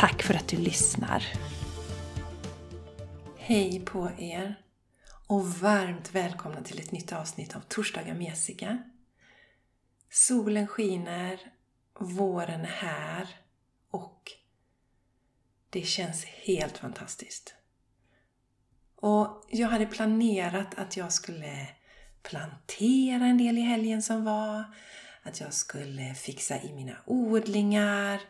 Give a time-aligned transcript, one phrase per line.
[0.00, 1.24] Tack för att du lyssnar!
[3.36, 4.62] Hej på er!
[5.26, 8.82] Och varmt välkomna till ett nytt avsnitt av Torsdagar med Jessica.
[10.10, 11.40] Solen skiner,
[11.98, 13.28] våren är här
[13.90, 14.32] och
[15.70, 17.54] det känns helt fantastiskt.
[18.96, 21.68] Och jag hade planerat att jag skulle
[22.22, 24.64] plantera en del i helgen som var,
[25.22, 28.20] att jag skulle fixa i mina odlingar,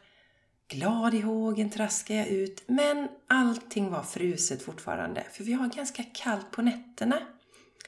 [0.71, 5.25] Glad i hågen traskade jag ut, men allting var fruset fortfarande.
[5.33, 7.19] För vi har ganska kallt på nätterna.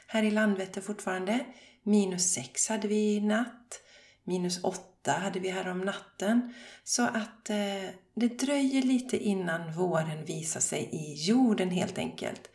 [0.07, 1.47] Här i Landvetter fortfarande.
[1.83, 3.81] Minus 6 hade vi i natt.
[4.25, 6.55] Minus 8 hade vi här om natten.
[6.85, 12.51] Så att eh, det dröjer lite innan våren visar sig i jorden helt enkelt.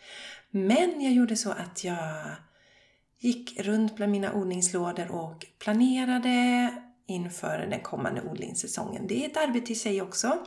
[0.51, 2.25] Men jag gjorde så att jag
[3.19, 6.69] gick runt bland mina odlingslådor och planerade
[7.07, 9.07] inför den kommande odlingssäsongen.
[9.07, 10.45] Det är ett arbete i sig också.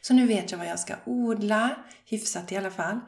[0.00, 3.00] Så nu vet jag vad jag ska odla, hyfsat i alla fall.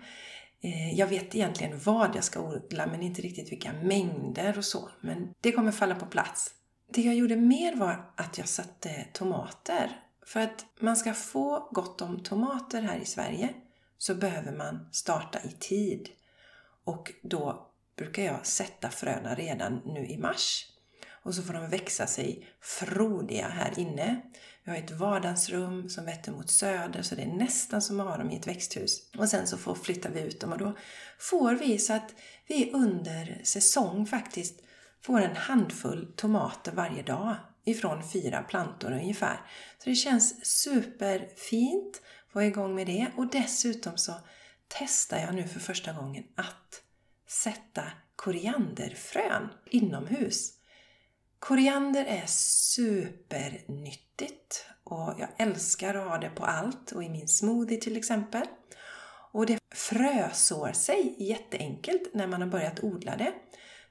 [0.60, 4.90] Eh, jag vet egentligen vad jag ska odla men inte riktigt vilka mängder och så.
[5.00, 6.54] Men det kommer falla på plats.
[6.92, 10.00] Det jag gjorde mer var att jag satte tomater.
[10.26, 13.54] För att man ska få gott om tomater här i Sverige
[13.98, 16.08] så behöver man starta i tid.
[16.84, 20.75] Och då brukar jag sätta fröna redan nu i mars.
[21.26, 24.20] Och så får de växa sig frodiga här inne.
[24.64, 28.16] Vi har ett vardagsrum som vetter mot söder så det är nästan som att ha
[28.16, 29.10] dem i ett växthus.
[29.18, 30.76] Och sen så får, flyttar vi ut dem och då
[31.18, 32.14] får vi så att
[32.46, 34.60] vi under säsong faktiskt
[35.02, 39.40] får en handfull tomater varje dag ifrån fyra plantor ungefär.
[39.78, 44.12] Så det känns superfint att få igång med det och dessutom så
[44.68, 46.82] testar jag nu för första gången att
[47.28, 47.82] sätta
[48.16, 50.56] korianderfrön inomhus.
[51.38, 57.80] Koriander är supernyttigt och jag älskar att ha det på allt och i min smoothie
[57.80, 58.42] till exempel.
[59.32, 63.32] Och det frösår sig jätteenkelt när man har börjat odla det.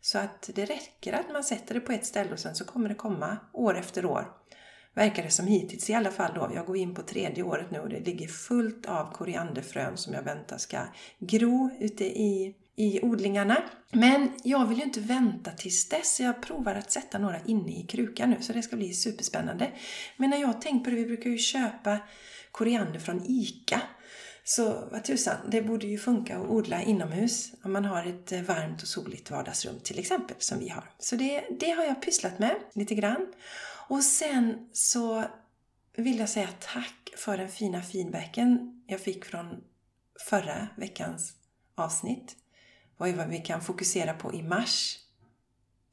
[0.01, 2.89] Så att det räcker att man sätter det på ett ställe och sen så kommer
[2.89, 4.31] det komma år efter år.
[4.94, 6.51] Verkar det som hittills i alla fall då.
[6.55, 10.23] Jag går in på tredje året nu och det ligger fullt av korianderfrön som jag
[10.23, 10.79] väntar ska
[11.19, 13.63] gro ute i i odlingarna.
[13.91, 16.19] Men jag vill ju inte vänta tills dess.
[16.19, 19.72] Jag provar att sätta några inne i krukan nu så det ska bli superspännande.
[20.18, 22.00] Men när jag har tänkt på det, vi brukar ju köpa
[22.52, 23.81] koriander från ICA.
[24.44, 28.41] Så vad tusan, det borde ju funka att odla inomhus om man har ett eh,
[28.41, 30.91] varmt och soligt vardagsrum till exempel som vi har.
[31.00, 33.34] Så det, det har jag pysslat med lite grann.
[33.88, 35.24] Och sen så
[35.97, 39.64] vill jag säga tack för den fina feedbacken jag fick från
[40.30, 41.34] förra veckans
[41.75, 42.35] avsnitt.
[42.97, 45.00] Vad är vad vi kan fokusera på i mars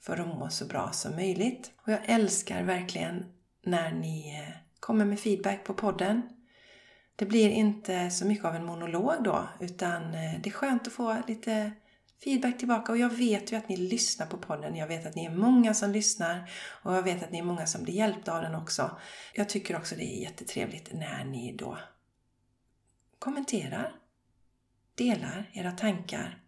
[0.03, 1.73] för att må så bra som möjligt.
[1.77, 3.25] Och jag älskar verkligen
[3.63, 6.23] när ni eh, kommer med feedback på podden.
[7.17, 10.93] Det blir inte så mycket av en monolog då, utan eh, det är skönt att
[10.93, 11.73] få lite
[12.25, 12.93] feedback tillbaka.
[12.93, 14.77] Och jag vet ju att ni lyssnar på podden.
[14.77, 16.51] Jag vet att ni är många som lyssnar
[16.83, 18.91] och jag vet att ni är många som blir hjälpta av den också.
[19.35, 21.79] Jag tycker också det är jättetrevligt när ni då
[23.19, 23.95] kommenterar,
[24.95, 26.42] delar era tankar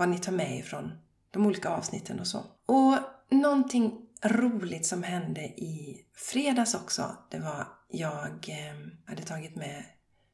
[0.00, 0.98] vad ni tar med ifrån
[1.30, 2.38] de olika avsnitten och så.
[2.66, 2.98] Och
[3.30, 8.74] någonting roligt som hände i fredags också, det var jag eh,
[9.06, 9.84] hade tagit med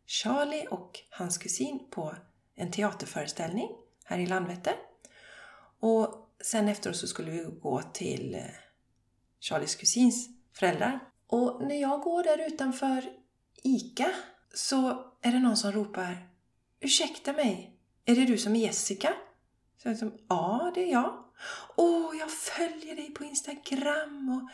[0.06, 2.15] Charlie och hans kusin på
[2.54, 3.69] en teaterföreställning
[4.04, 4.75] här i Landvetter.
[5.81, 8.41] Och sen efteråt så skulle vi gå till eh,
[9.41, 11.00] Charlies kusins föräldrar.
[11.27, 13.04] Och när jag går där utanför
[13.63, 14.10] ICA
[14.54, 16.28] så är det någon som ropar
[16.80, 19.15] Ursäkta mig, är det du som är Jessica?
[19.83, 21.25] Så jag ja, det är jag.
[21.77, 24.51] Åh, jag följer dig på Instagram och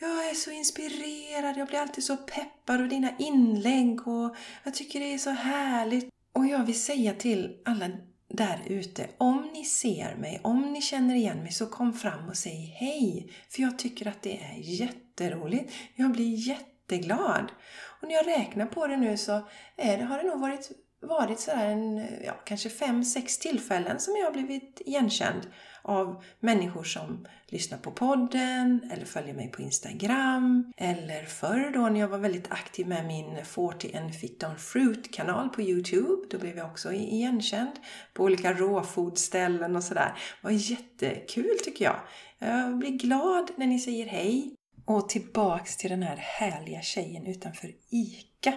[0.00, 1.56] jag är så inspirerad.
[1.56, 6.08] Jag blir alltid så peppad av dina inlägg och jag tycker det är så härligt.
[6.32, 7.88] Och jag vill säga till alla
[8.28, 12.36] där ute, om ni ser mig, om ni känner igen mig, så kom fram och
[12.36, 13.32] säg hej.
[13.48, 15.72] För jag tycker att det är jätteroligt.
[15.94, 17.52] Jag blir jätteglad.
[18.00, 21.40] Och när jag räknar på det nu så är det, har det nog varit varit
[21.40, 25.46] sådär en, ja, kanske fem, sex tillfällen som jag har blivit igenkänd
[25.82, 30.72] av människor som lyssnar på podden eller följer mig på Instagram.
[30.76, 35.48] Eller förr då när jag var väldigt aktiv med min 40 and Fit on Fruit-kanal
[35.48, 36.26] på Youtube.
[36.30, 37.72] Då blev jag också igenkänd
[38.14, 40.12] på olika råfodställen och sådär.
[40.40, 42.00] Det var jättekul tycker jag.
[42.38, 44.54] Jag blir glad när ni säger hej.
[44.84, 48.52] Och tillbaks till den här härliga tjejen utanför ICA.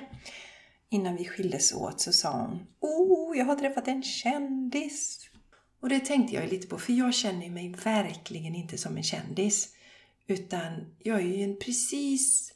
[0.94, 5.30] Innan vi skildes åt så sa hon Oh, jag har träffat en kändis!
[5.80, 9.70] Och det tänkte jag lite på, för jag känner mig verkligen inte som en kändis.
[10.28, 12.54] Utan jag är ju en precis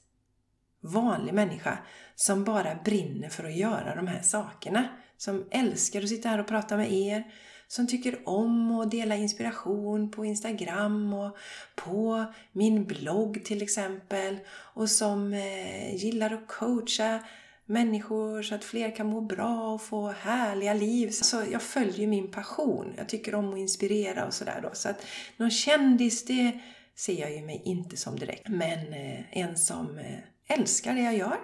[0.81, 1.77] vanlig människa
[2.15, 4.87] som bara brinner för att göra de här sakerna.
[5.17, 7.23] Som älskar att sitta här och prata med er.
[7.67, 11.37] Som tycker om att dela inspiration på Instagram och
[11.75, 14.39] på min blogg till exempel.
[14.49, 17.19] Och som eh, gillar att coacha
[17.65, 21.09] människor så att fler kan må bra och få härliga liv.
[21.09, 22.93] Så jag följer min passion.
[22.97, 24.69] Jag tycker om att inspirera och sådär då.
[24.73, 25.05] Så att
[25.37, 26.59] någon kändis, det
[26.95, 28.47] ser jag ju mig inte som direkt.
[28.47, 31.37] Men eh, en som eh, älskar det jag gör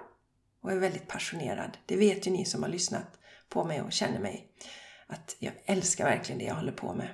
[0.61, 1.77] och är väldigt passionerad.
[1.85, 3.19] Det vet ju ni som har lyssnat
[3.49, 4.47] på mig och känner mig.
[5.07, 7.07] Att jag älskar verkligen det jag håller på med.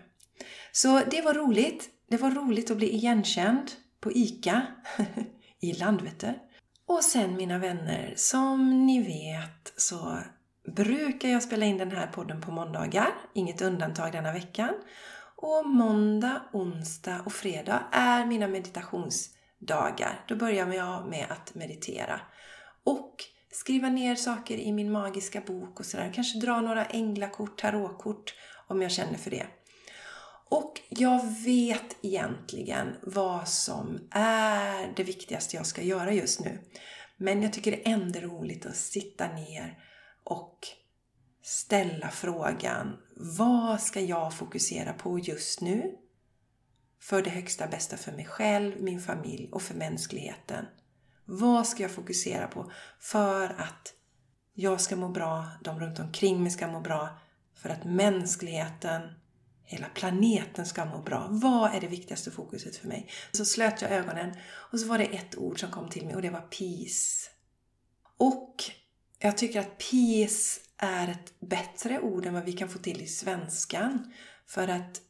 [0.71, 1.89] Så det var roligt.
[2.10, 4.68] Det var roligt att bli igenkänd på ICA
[5.60, 6.42] i Landvetter.
[6.88, 10.18] Och sen mina vänner, som ni vet så
[10.75, 14.74] brukar jag spela in den här podden på måndagar, inget undantag denna veckan.
[15.36, 20.25] Och måndag, onsdag och fredag är mina meditationsdagar.
[20.28, 22.22] Då börjar jag med att meditera.
[22.84, 23.16] Och
[23.51, 26.12] skriva ner saker i min magiska bok och sådär.
[26.16, 28.34] Kanske dra några änglakort, tarotkort
[28.68, 29.48] om jag känner för det.
[30.49, 36.59] Och jag vet egentligen vad som är det viktigaste jag ska göra just nu.
[37.17, 39.79] Men jag tycker det är ändå roligt att sitta ner
[40.23, 40.59] och
[41.41, 45.95] ställa frågan Vad ska jag fokusera på just nu?
[47.01, 50.65] För det högsta bästa för mig själv, min familj och för mänskligheten.
[51.25, 53.93] Vad ska jag fokusera på för att
[54.53, 57.19] jag ska må bra, de runt omkring mig ska må bra,
[57.55, 59.01] för att mänskligheten
[59.67, 61.27] hela planeten ska må bra.
[61.31, 63.09] Vad är det viktigaste fokuset för mig?
[63.31, 64.35] Så slöt jag ögonen
[64.71, 67.29] och så var det ett ord som kom till mig och det var peace.
[68.17, 68.63] Och
[69.19, 73.07] jag tycker att peace är ett bättre ord än vad vi kan få till i
[73.07, 74.13] svenskan.
[74.47, 75.01] För att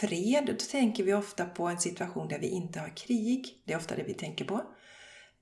[0.00, 3.62] fred, då tänker vi ofta på en situation där vi inte har krig.
[3.64, 4.62] Det är ofta det vi tänker på.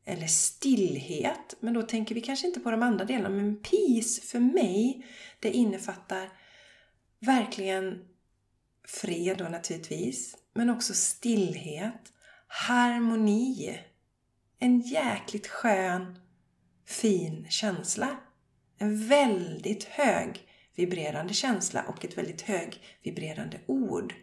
[0.04, 3.28] Eller stillhet, men då tänker vi kanske inte på de andra delarna.
[3.28, 5.06] Men peace för mig,
[5.40, 6.28] det innefattar
[7.20, 8.04] verkligen
[8.86, 12.12] fred då naturligtvis, men också stillhet,
[12.46, 13.78] harmoni.
[14.58, 16.18] En jäkligt skön,
[16.86, 18.16] fin känsla.
[18.78, 24.14] En väldigt hög vibrerande känsla och ett väldigt hög vibrerande ord.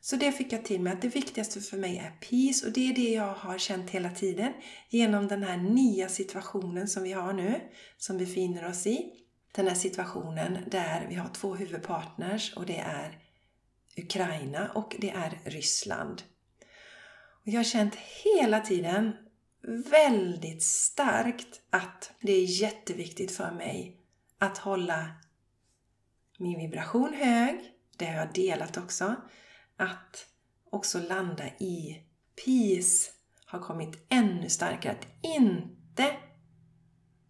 [0.00, 2.90] Så det fick jag till mig att det viktigaste för mig är peace och det
[2.90, 4.52] är det jag har känt hela tiden
[4.90, 7.60] genom den här nya situationen som vi har nu,
[7.98, 9.21] som vi befinner oss i
[9.52, 13.18] den här situationen där vi har två huvudpartners och det är
[13.96, 16.22] Ukraina och det är Ryssland.
[17.42, 19.12] Och jag har känt hela tiden
[19.90, 23.96] väldigt starkt att det är jätteviktigt för mig
[24.38, 25.10] att hålla
[26.38, 27.60] min vibration hög.
[27.96, 29.16] Det har jag delat också.
[29.76, 30.26] Att
[30.70, 32.02] också landa i
[32.44, 33.10] peace
[33.46, 34.92] har kommit ännu starkare.
[34.92, 36.16] Att inte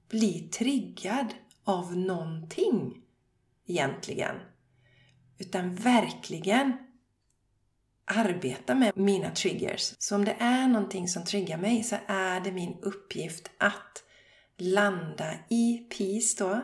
[0.08, 3.02] bli triggad av någonting
[3.66, 4.36] egentligen.
[5.38, 6.72] Utan verkligen
[8.04, 9.94] arbeta med mina triggers.
[9.98, 14.04] Så om det är någonting som triggar mig så är det min uppgift att
[14.58, 16.60] landa i peace då.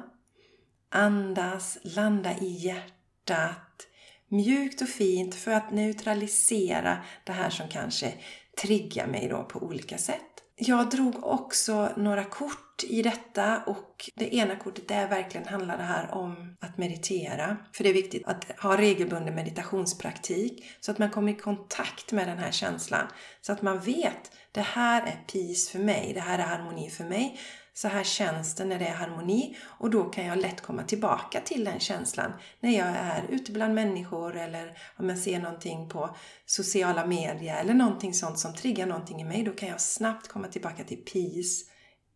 [0.90, 3.86] Andas, landa i hjärtat.
[4.28, 8.14] Mjukt och fint för att neutralisera det här som kanske
[8.62, 10.47] triggar mig då på olika sätt.
[10.60, 15.84] Jag drog också några kort i detta och det ena kortet där verkligen handlar det
[15.84, 17.56] här om att meditera.
[17.72, 22.28] För det är viktigt att ha regelbunden meditationspraktik så att man kommer i kontakt med
[22.28, 23.06] den här känslan.
[23.40, 27.04] Så att man vet, det här är peace för mig, det här är harmoni för
[27.04, 27.40] mig.
[27.80, 31.40] Så här känns det när det är harmoni och då kan jag lätt komma tillbaka
[31.40, 36.16] till den känslan när jag är ute bland människor eller om jag ser någonting på
[36.46, 39.42] sociala medier eller någonting sånt som triggar någonting i mig.
[39.42, 41.64] Då kan jag snabbt komma tillbaka till peace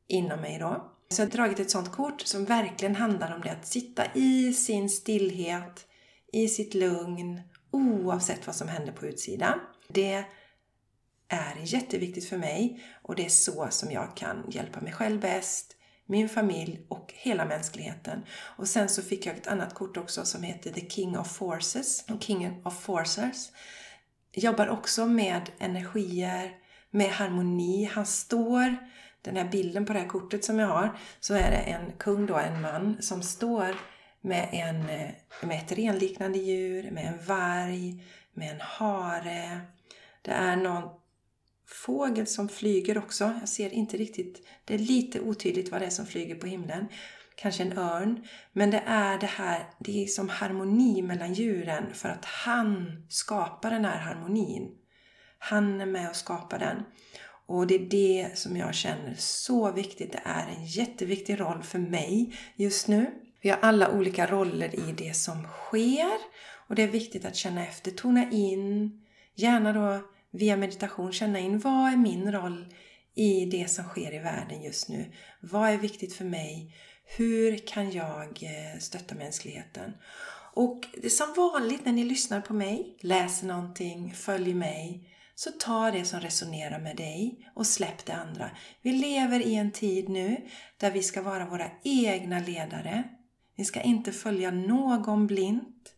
[0.09, 0.92] inom mig då.
[1.09, 4.52] Så jag har dragit ett sånt kort som verkligen handlar om det att sitta i
[4.52, 5.87] sin stillhet,
[6.33, 7.40] i sitt lugn,
[7.71, 9.59] oavsett vad som händer på utsidan.
[9.88, 10.25] Det
[11.33, 15.77] är jätteviktigt för mig och det är så som jag kan hjälpa mig själv bäst,
[16.07, 18.25] min familj och hela mänskligheten.
[18.57, 22.05] Och sen så fick jag ett annat kort också som heter The King of Forces,
[22.21, 23.51] King of Forcers.
[24.35, 26.51] Jobbar också med energier,
[26.91, 27.85] med harmoni.
[27.85, 28.77] Han står,
[29.23, 32.27] den här bilden på det här kortet som jag har, så är det en kung
[32.27, 33.77] då, en man, som står
[34.21, 34.87] med, en,
[35.49, 39.61] med ett renliknande djur, med en varg, med en hare.
[40.23, 41.01] Det är någon
[41.66, 43.35] fågel som flyger också.
[43.40, 46.88] Jag ser inte riktigt, det är lite otydligt vad det är som flyger på himlen.
[47.37, 48.25] Kanske en örn.
[48.52, 53.71] Men det är det här, det är som harmoni mellan djuren för att han skapar
[53.71, 54.71] den här harmonin.
[55.38, 56.83] Han är med och skapar den.
[57.47, 60.12] Och det är det som jag känner så viktigt.
[60.12, 63.11] Det är en jätteviktig roll för mig just nu.
[63.40, 66.19] Vi har alla olika roller i det som sker.
[66.69, 69.00] Och det är viktigt att känna efter, tona in,
[69.35, 72.75] gärna då via meditation känna in vad är min roll
[73.15, 75.12] i det som sker i världen just nu?
[75.41, 76.75] Vad är viktigt för mig?
[77.17, 79.93] Hur kan jag eh, stötta mänskligheten?
[80.55, 85.51] Och det är som vanligt när ni lyssnar på mig, läser någonting, följer mig, så
[85.51, 88.51] ta det som resonerar med dig och släpp det andra.
[88.83, 90.37] Vi lever i en tid nu
[90.77, 93.05] där vi ska vara våra egna ledare.
[93.57, 95.93] Vi ska inte följa någon blint,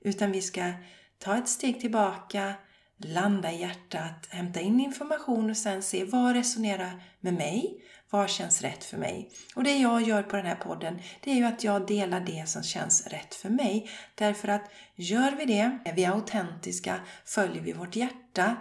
[0.00, 0.72] utan vi ska
[1.18, 2.54] ta ett steg tillbaka,
[2.98, 7.82] landa i hjärtat, hämta in information och sen se vad resonerar med mig?
[8.10, 9.30] Vad känns rätt för mig?
[9.54, 12.48] Och det jag gör på den här podden, det är ju att jag delar det
[12.48, 13.90] som känns rätt för mig.
[14.14, 18.56] Därför att gör vi det, är vi autentiska, följer vi vårt hjärta,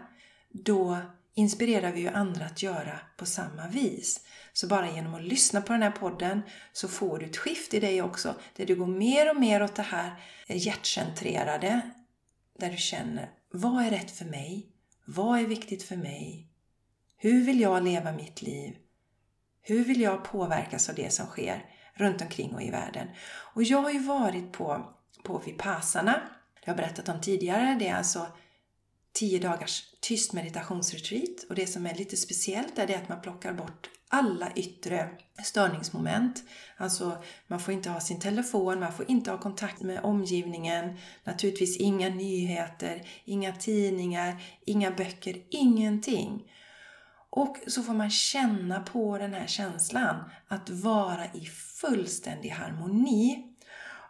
[0.51, 0.97] då
[1.33, 4.21] inspirerar vi ju andra att göra på samma vis.
[4.53, 6.41] Så bara genom att lyssna på den här podden
[6.73, 9.75] så får du ett skift i dig också, där du går mer och mer åt
[9.75, 10.11] det här
[10.47, 11.81] hjärtcentrerade,
[12.59, 14.67] där du känner vad är rätt för mig?
[15.05, 16.47] Vad är viktigt för mig?
[17.17, 18.77] Hur vill jag leva mitt liv?
[19.61, 23.07] Hur vill jag påverkas av det som sker runt omkring och i världen?
[23.53, 24.93] Och jag har ju varit på,
[25.23, 27.75] på Vipassana, det har jag berättat om tidigare.
[27.79, 28.27] Det är alltså
[29.15, 33.53] 10 dagars tyst meditationsretreat och det som är lite speciellt är det att man plockar
[33.53, 35.09] bort alla yttre
[35.43, 36.43] störningsmoment.
[36.77, 41.77] Alltså, man får inte ha sin telefon, man får inte ha kontakt med omgivningen, naturligtvis
[41.77, 46.51] inga nyheter, inga tidningar, inga böcker, ingenting.
[47.29, 50.15] Och så får man känna på den här känslan
[50.47, 51.45] att vara i
[51.81, 53.43] fullständig harmoni.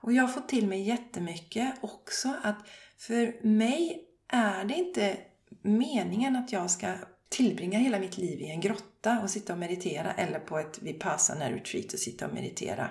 [0.01, 4.01] Och jag har fått till mig jättemycket också att för mig
[4.35, 5.17] är det inte
[5.61, 6.93] meningen att jag ska
[7.29, 11.51] tillbringa hela mitt liv i en grotta och sitta och meditera eller på ett vipassana
[11.51, 12.89] retreat och sitta och meditera.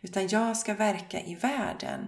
[0.00, 2.06] Utan jag ska verka i världen.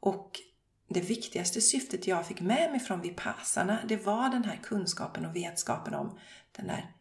[0.00, 0.40] Och
[0.88, 5.36] det viktigaste syftet jag fick med mig från vipassana, det var den här kunskapen och
[5.36, 6.18] vetskapen om
[6.56, 6.92] den där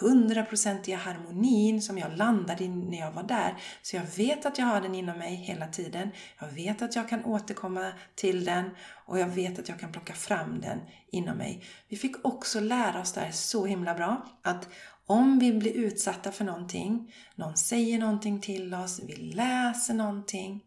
[0.00, 3.56] hundraprocentiga harmonin som jag landade i när jag var där.
[3.82, 6.10] Så jag vet att jag har den inom mig hela tiden.
[6.40, 8.70] Jag vet att jag kan återkomma till den
[9.06, 10.78] och jag vet att jag kan plocka fram den
[11.10, 11.64] inom mig.
[11.88, 14.68] Vi fick också lära oss där så himla bra att
[15.06, 20.64] om vi blir utsatta för någonting, någon säger någonting till oss, vi läser någonting,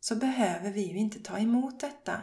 [0.00, 2.20] så behöver vi ju inte ta emot detta.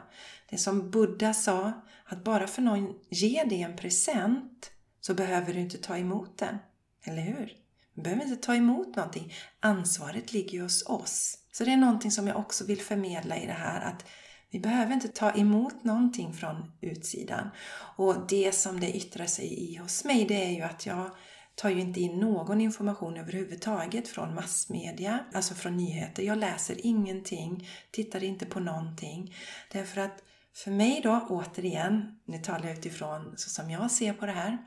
[0.49, 1.71] Det som Buddha sa,
[2.05, 4.71] att bara för någon ger dig en present
[5.05, 6.57] så behöver du inte ta emot den.
[7.03, 7.53] Eller hur?
[7.93, 9.33] Du behöver inte ta emot någonting.
[9.59, 11.37] Ansvaret ligger ju hos oss.
[11.51, 14.05] Så det är någonting som jag också vill förmedla i det här att
[14.49, 17.49] vi behöver inte ta emot någonting från utsidan.
[17.97, 21.09] Och det som det yttrar sig i hos mig det är ju att jag
[21.55, 26.23] tar ju inte in någon information överhuvudtaget från massmedia, alltså från nyheter.
[26.23, 29.35] Jag läser ingenting, tittar inte på någonting.
[29.71, 30.23] Därför att
[30.55, 34.57] för mig då, återigen, nu talar jag utifrån så som jag ser på det här,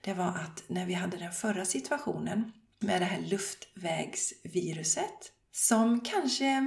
[0.00, 6.66] det var att när vi hade den förra situationen med det här luftvägsviruset som kanske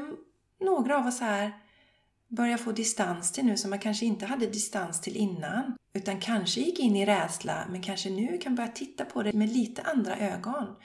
[0.59, 1.51] några av oss här
[2.27, 5.75] börjar få distans till nu som man kanske inte hade distans till innan.
[5.93, 9.53] Utan kanske gick in i rädsla men kanske nu kan börja titta på det med
[9.53, 10.75] lite andra ögon.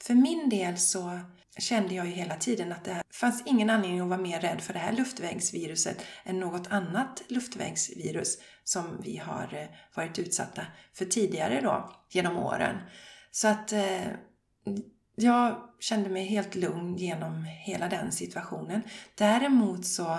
[0.00, 1.20] För min del så
[1.58, 4.72] kände jag ju hela tiden att det fanns ingen anledning att vara mer rädd för
[4.72, 11.60] det här luftvägsviruset än något annat luftvägsvirus som vi har eh, varit utsatta för tidigare
[11.60, 12.76] då genom åren.
[13.30, 14.06] Så att eh,
[15.14, 18.82] jag kände mig helt lugn genom hela den situationen.
[19.14, 20.18] Däremot så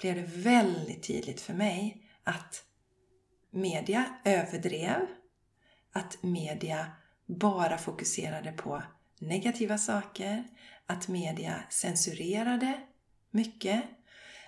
[0.00, 2.62] blev det väldigt tydligt för mig att
[3.50, 5.06] media överdrev,
[5.92, 6.86] att media
[7.26, 8.82] bara fokuserade på
[9.18, 10.44] negativa saker,
[10.86, 12.80] att media censurerade
[13.30, 13.82] mycket.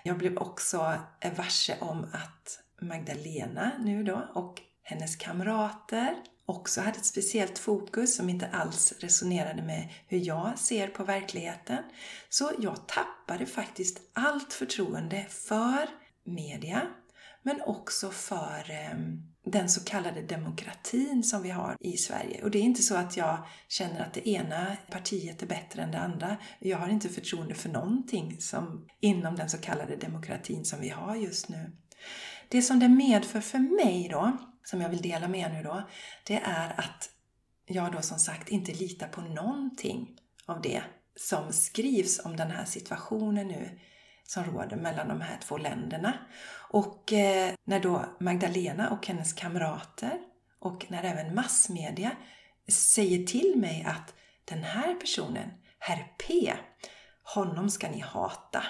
[0.03, 0.99] Jag blev också
[1.37, 6.15] varse om att Magdalena nu då och hennes kamrater
[6.45, 11.83] också hade ett speciellt fokus som inte alls resonerade med hur jag ser på verkligheten.
[12.29, 15.87] Så jag tappade faktiskt allt förtroende för
[16.23, 16.81] media,
[17.43, 18.97] men också för eh,
[19.51, 22.43] den så kallade demokratin som vi har i Sverige.
[22.43, 25.91] Och det är inte så att jag känner att det ena partiet är bättre än
[25.91, 26.37] det andra.
[26.59, 31.15] Jag har inte förtroende för någonting som, inom den så kallade demokratin som vi har
[31.15, 31.71] just nu.
[32.49, 35.89] Det som det medför för mig då, som jag vill dela med er nu då,
[36.27, 37.09] det är att
[37.65, 40.07] jag då som sagt inte litar på någonting
[40.45, 40.83] av det
[41.15, 43.79] som skrivs om den här situationen nu
[44.23, 46.13] som råder mellan de här två länderna.
[46.69, 50.19] Och eh, när då Magdalena och hennes kamrater
[50.59, 52.11] och när även massmedia
[52.67, 54.13] säger till mig att
[54.45, 55.49] den här personen,
[55.79, 56.53] herr P,
[57.23, 58.63] honom ska ni hata.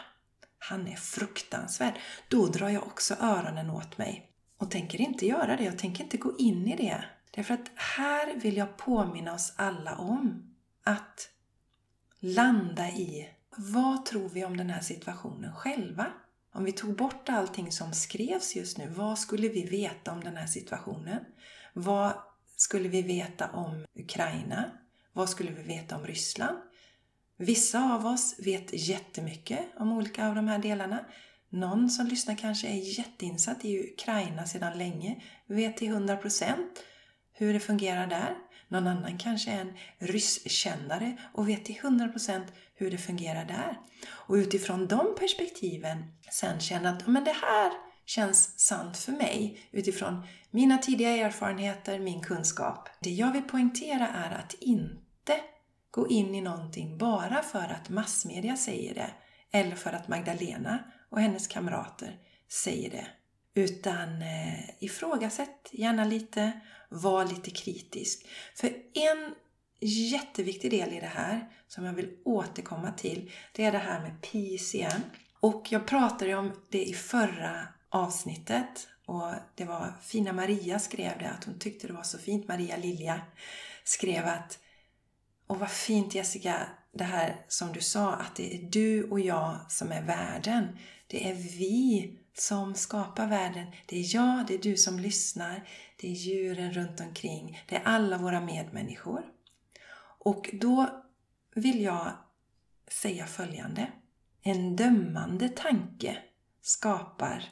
[0.59, 1.93] Han är fruktansvärd.
[2.27, 5.63] Då drar jag också öronen åt mig och tänker inte göra det.
[5.63, 7.03] Jag tänker inte gå in i det.
[7.31, 11.29] Därför att här vill jag påminna oss alla om att
[12.19, 16.05] landa i vad tror vi om den här situationen själva?
[16.51, 20.37] Om vi tog bort allting som skrevs just nu, vad skulle vi veta om den
[20.37, 21.25] här situationen?
[21.73, 22.13] Vad
[22.55, 24.71] skulle vi veta om Ukraina?
[25.13, 26.57] Vad skulle vi veta om Ryssland?
[27.37, 31.05] Vissa av oss vet jättemycket om olika av de här delarna.
[31.49, 36.55] Någon som lyssnar kanske är jätteinsatt i Ukraina sedan länge, vet till 100%
[37.33, 38.35] hur det fungerar där.
[38.71, 42.41] Någon annan kanske är en rysskännare och vet till 100%
[42.75, 43.79] hur det fungerar där.
[44.09, 47.71] Och utifrån de perspektiven sen känna att men det här
[48.05, 52.89] känns sant för mig utifrån mina tidiga erfarenheter, min kunskap.
[52.99, 55.41] Det jag vill poängtera är att inte
[55.91, 59.11] gå in i någonting bara för att massmedia säger det
[59.51, 62.17] eller för att Magdalena och hennes kamrater
[62.49, 63.07] säger det.
[63.53, 66.51] Utan eh, ifrågasätt gärna lite,
[66.89, 68.27] var lite kritisk.
[68.55, 69.35] För en
[69.81, 74.21] jätteviktig del i det här, som jag vill återkomma till, det är det här med
[74.21, 75.01] peace igen.
[75.39, 81.29] Och jag pratade om det i förra avsnittet och det var fina Maria skrev det,
[81.29, 82.47] att hon tyckte det var så fint.
[82.47, 83.21] Maria Lilja
[83.83, 84.59] skrev att
[85.47, 89.59] och vad fint Jessica, det här som du sa, att det är du och jag
[89.69, 90.77] som är världen.
[91.07, 93.67] Det är vi som skapar världen.
[93.85, 97.81] Det är jag, det är du som lyssnar, det är djuren runt omkring, det är
[97.83, 99.23] alla våra medmänniskor.
[100.19, 101.03] Och då
[101.55, 102.11] vill jag
[102.87, 103.91] säga följande.
[104.41, 106.17] En dömande tanke
[106.61, 107.43] skapar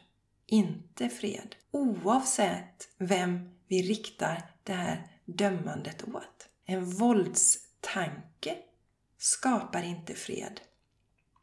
[0.45, 1.55] inte fred.
[1.71, 6.49] Oavsett vem vi riktar det här dömandet åt.
[6.65, 8.55] En våldstanke
[9.17, 10.61] skapar inte fred.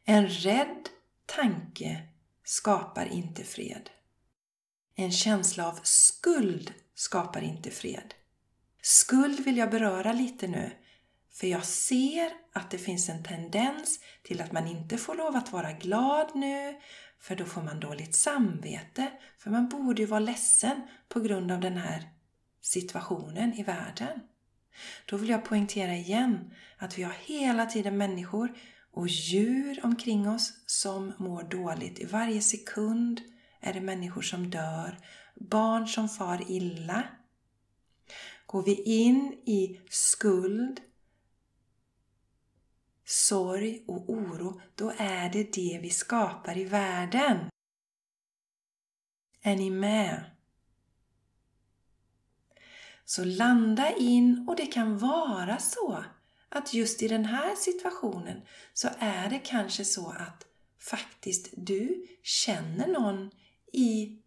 [0.05, 0.89] En rädd
[1.25, 2.07] tanke
[2.45, 3.89] skapar inte fred.
[4.95, 8.13] En känsla av skuld skapar inte fred.
[8.81, 10.71] Skuld vill jag beröra lite nu,
[11.31, 15.51] för jag ser att det finns en tendens till att man inte får lov att
[15.51, 16.79] vara glad nu,
[17.19, 21.59] för då får man dåligt samvete, för man borde ju vara ledsen på grund av
[21.59, 22.09] den här
[22.61, 24.21] situationen i världen.
[25.05, 28.57] Då vill jag poängtera igen att vi har hela tiden människor
[28.95, 31.99] och djur omkring oss som mår dåligt.
[31.99, 33.21] I varje sekund
[33.59, 34.99] är det människor som dör,
[35.35, 37.03] barn som far illa.
[38.45, 40.81] Går vi in i skuld,
[43.05, 47.49] sorg och oro, då är det det vi skapar i världen.
[49.41, 50.23] Är ni med?
[53.05, 56.05] Så landa in och det kan vara så
[56.49, 58.41] att just i den här situationen
[58.73, 60.45] så är det kanske så att
[60.79, 63.31] faktiskt du känner någon
[63.73, 64.19] i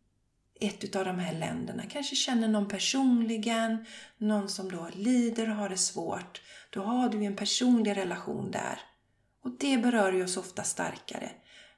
[0.60, 1.82] ett av de här länderna.
[1.88, 3.84] Kanske känner någon personligen,
[4.18, 6.42] någon som då lider och har det svårt.
[6.70, 8.80] Då har du en personlig relation där.
[9.42, 11.30] Och det berör ju oss ofta starkare.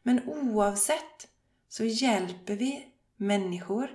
[0.02, 1.28] Men oavsett
[1.68, 3.90] så hjälper vi människor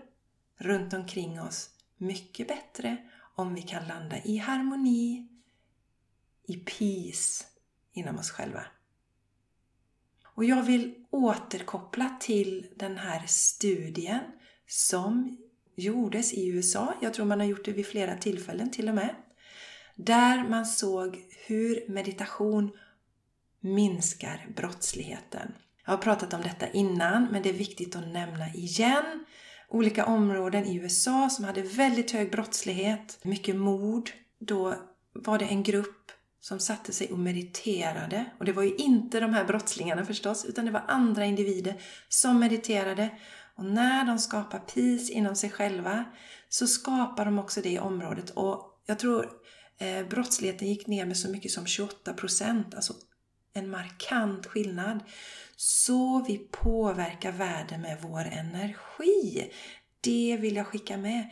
[0.58, 2.98] runt omkring oss mycket bättre
[3.36, 5.28] om vi kan landa i harmoni,
[6.48, 7.44] i peace
[7.94, 8.64] inom oss själva.
[10.36, 14.20] Och jag vill återkoppla till den här studien
[14.68, 15.38] som
[15.76, 16.94] gjordes i USA.
[17.02, 19.16] Jag tror man har gjort det vid flera tillfällen till och med.
[19.96, 22.72] Där man såg hur meditation
[23.60, 25.54] minskar brottsligheten.
[25.86, 29.26] Jag har pratat om detta innan, men det är viktigt att nämna igen.
[29.70, 34.10] Olika områden i USA som hade väldigt hög brottslighet, mycket mord.
[34.40, 34.76] Då
[35.14, 36.05] var det en grupp
[36.46, 38.26] som satte sig och mediterade.
[38.40, 42.40] Och det var ju inte de här brottslingarna förstås, utan det var andra individer som
[42.40, 43.10] mediterade.
[43.56, 46.06] Och när de skapar peace inom sig själva
[46.50, 48.30] så skapar de också det i området.
[48.30, 49.30] Och jag tror
[49.80, 52.94] eh, brottsligheten gick ner med så mycket som 28 procent, alltså
[53.54, 55.00] en markant skillnad.
[55.56, 59.52] Så vi påverkar världen med vår energi.
[60.02, 61.30] Det vill jag skicka med.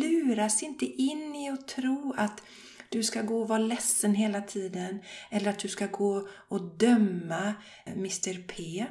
[0.00, 2.42] Luras inte in i att tro att
[2.90, 7.54] du ska gå och vara ledsen hela tiden eller att du ska gå och döma
[7.86, 8.86] eh, Mr P.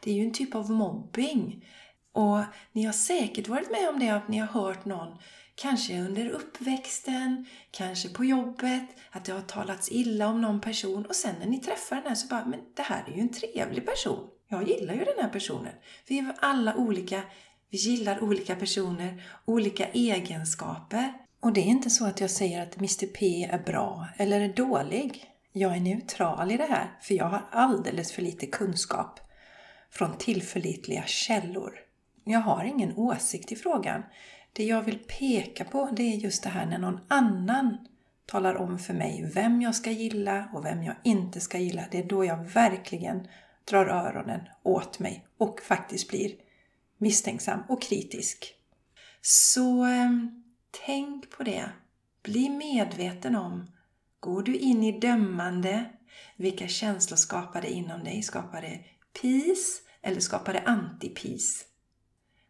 [0.00, 1.66] Det är ju en typ av mobbing.
[2.12, 2.40] Och
[2.72, 5.18] ni har säkert varit med om det, att ni har hört någon,
[5.54, 11.14] kanske under uppväxten, kanske på jobbet, att det har talats illa om någon person och
[11.14, 13.86] sen när ni träffar den här så bara, men det här är ju en trevlig
[13.86, 14.28] person.
[14.48, 15.72] Jag gillar ju den här personen.
[16.06, 17.22] Vi är alla olika,
[17.70, 21.12] vi gillar olika personer, olika egenskaper.
[21.40, 24.54] Och det är inte så att jag säger att Mr P är bra eller är
[24.54, 25.24] dålig.
[25.52, 29.20] Jag är neutral i det här, för jag har alldeles för lite kunskap
[29.90, 31.72] från tillförlitliga källor.
[32.24, 34.02] Jag har ingen åsikt i frågan.
[34.52, 37.76] Det jag vill peka på det är just det här när någon annan
[38.26, 41.84] talar om för mig vem jag ska gilla och vem jag inte ska gilla.
[41.90, 43.28] Det är då jag verkligen
[43.64, 46.32] drar öronen åt mig och faktiskt blir
[46.98, 48.54] misstänksam och kritisk.
[49.22, 50.42] Så ehm,
[50.86, 51.70] tänk på det.
[52.22, 53.70] Bli medveten om,
[54.20, 55.90] går du in i dömande,
[56.36, 58.22] vilka känslor skapar det inom dig?
[58.22, 58.84] Skapar det
[59.22, 61.64] peace eller skapar det anti-peace?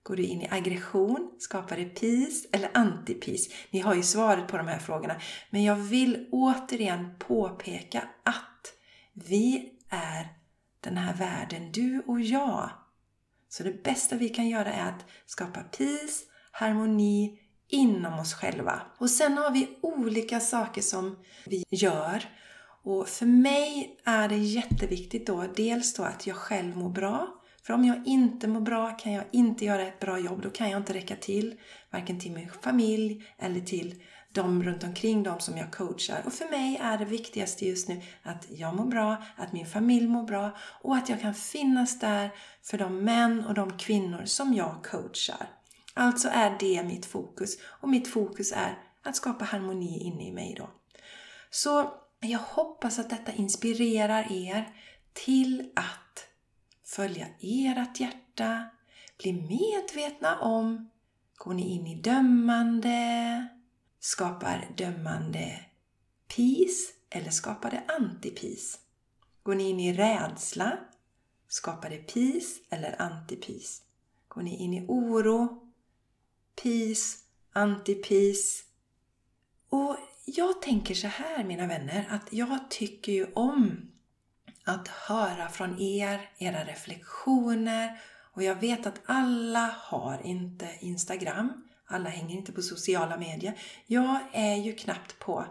[0.02, 1.37] Går du in i aggression?
[1.38, 3.52] Skapar det peace eller anti-peace?
[3.70, 5.20] Ni har ju svaret på de här frågorna.
[5.50, 8.72] Men jag vill återigen påpeka att
[9.12, 10.28] vi är
[10.80, 12.70] den här världen, du och jag.
[13.48, 17.38] Så det bästa vi kan göra är att skapa peace, harmoni
[17.70, 18.83] inom oss själva.
[18.98, 22.24] Och sen har vi olika saker som vi gör.
[22.83, 27.28] Och för mig är det jätteviktigt då, dels då att jag själv mår bra.
[27.62, 30.42] För om jag inte mår bra kan jag inte göra ett bra jobb.
[30.42, 31.54] Då kan jag inte räcka till,
[31.92, 34.02] varken till min familj eller till
[34.33, 36.22] de runt omkring dem som jag coachar.
[36.26, 40.09] Och för mig är det viktigaste just nu att jag mår bra, att min familj
[40.09, 42.30] mår bra och att jag kan finnas där
[42.62, 45.60] för de män och de kvinnor som jag coachar.
[45.94, 50.55] Alltså är det mitt fokus och mitt fokus är att skapa harmoni inne i mig
[50.59, 50.70] då.
[51.50, 54.76] Så jag hoppas att detta inspirerar er
[55.12, 56.26] till att
[56.85, 58.70] följa ert hjärta,
[59.18, 60.90] bli medvetna om,
[61.37, 63.48] går ni in i dömande,
[64.00, 65.64] skapar dömande
[66.37, 68.79] peace eller skapar det anti-peace?
[69.42, 70.79] Går ni in i rädsla,
[71.48, 73.83] skapar det peace eller anti-peace?
[74.29, 75.60] Går ni in i oro,
[76.63, 77.17] peace,
[77.55, 78.63] anti-peace?
[79.69, 83.91] Och jag tänker så här mina vänner, att jag tycker ju om
[84.65, 88.01] att höra från er, era reflektioner.
[88.35, 91.53] Och jag vet att alla har inte Instagram.
[91.87, 93.59] Alla hänger inte på sociala medier.
[93.87, 95.45] Jag är ju knappt på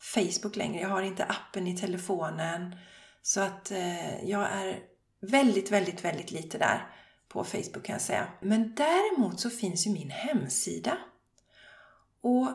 [0.00, 0.80] Facebook längre.
[0.80, 2.76] Jag har inte appen i telefonen.
[3.22, 4.78] Så att eh, jag är
[5.20, 6.86] väldigt, väldigt, väldigt lite där
[7.32, 8.28] på Facebook kan jag säga.
[8.40, 10.98] Men däremot så finns ju min hemsida.
[12.20, 12.48] Och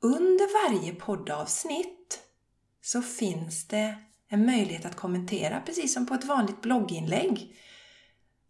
[0.00, 2.20] under varje poddavsnitt
[2.82, 3.98] så finns det
[4.28, 7.56] en möjlighet att kommentera, precis som på ett vanligt blogginlägg.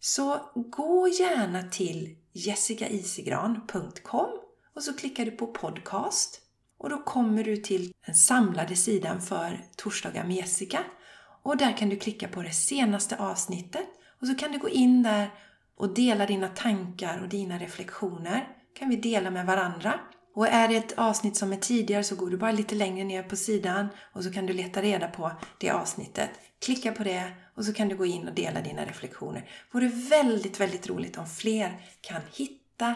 [0.01, 4.31] Så gå gärna till jessicaisigran.com
[4.75, 6.41] och så klickar du på podcast
[6.79, 10.85] och då kommer du till den samlade sidan för Torsdagar med Jessica
[11.43, 13.89] och där kan du klicka på det senaste avsnittet
[14.21, 15.31] och så kan du gå in där
[15.77, 18.49] och dela dina tankar och dina reflektioner.
[18.79, 20.01] kan vi dela med varandra.
[20.35, 23.23] Och är det ett avsnitt som är tidigare så går du bara lite längre ner
[23.23, 26.31] på sidan och så kan du leta reda på det avsnittet.
[26.59, 29.41] Klicka på det och så kan du gå in och dela dina reflektioner.
[29.41, 32.95] Det vore väldigt, väldigt roligt om fler kan hitta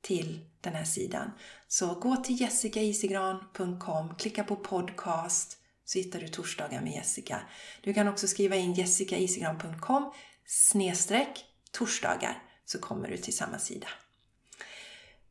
[0.00, 1.30] till den här sidan.
[1.68, 7.40] Så gå till jessicaisigran.com, klicka på podcast så hittar du torsdagar med Jessica.
[7.80, 10.12] Du kan också skriva in jessicaisigran.com
[10.50, 13.86] snedstreck torsdagar så kommer du till samma sida.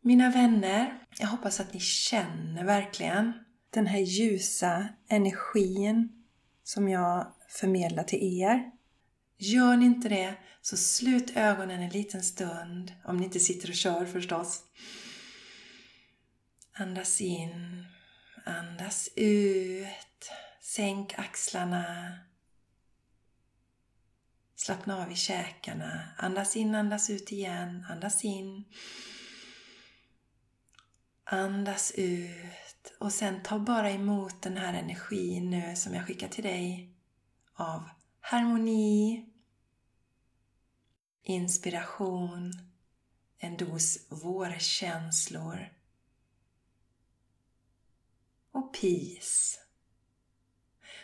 [0.01, 3.33] Mina vänner, jag hoppas att ni känner verkligen
[3.69, 6.25] den här ljusa energin
[6.63, 8.71] som jag förmedlar till er.
[9.37, 13.75] Gör ni inte det, så slut ögonen en liten stund, om ni inte sitter och
[13.75, 14.63] kör förstås.
[16.73, 17.85] Andas in,
[18.45, 22.19] andas ut, sänk axlarna.
[24.59, 28.65] Slappna av i käkarna, andas in, andas ut igen, andas in.
[31.23, 36.43] Andas ut och sen ta bara emot den här energin nu som jag skickar till
[36.43, 36.93] dig
[37.53, 37.89] av
[38.21, 39.25] harmoni,
[41.23, 42.53] inspiration,
[43.37, 45.73] en dos vårkänslor.
[48.51, 49.59] och peace.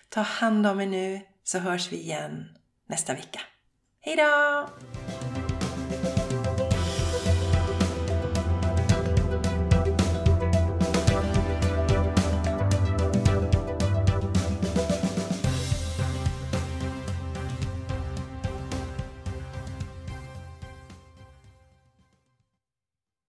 [0.09, 3.39] Ta hand om er nu så hörs vi igen nästa vecka.
[3.99, 4.69] Hejdå!